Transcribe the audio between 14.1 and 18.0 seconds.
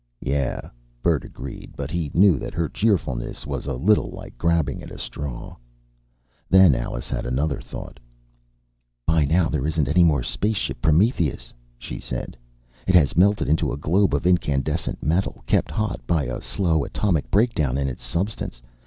of incandescent metal, kept hot by a slow atomic breakdown in